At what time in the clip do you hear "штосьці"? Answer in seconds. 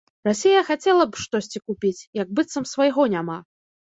1.23-1.61